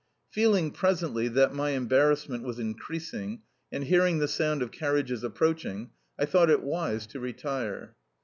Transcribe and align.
Feeling, 0.31 0.71
presently, 0.71 1.27
that, 1.27 1.53
my 1.53 1.73
embarrassment 1.73 2.41
was 2.43 2.57
increasing, 2.57 3.43
and 3.71 3.83
hearing 3.83 4.17
the 4.17 4.27
sound 4.27 4.63
of 4.63 4.71
carriages 4.71 5.23
approaching, 5.23 5.91
I 6.17 6.25
thought 6.25 6.49
it 6.49 6.63
wise 6.63 7.05
to 7.05 7.19
retire. 7.19 7.95